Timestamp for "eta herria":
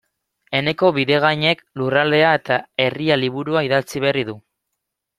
2.41-3.21